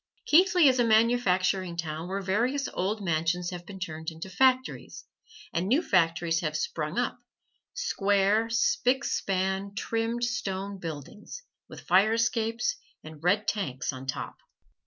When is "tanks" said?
13.47-13.93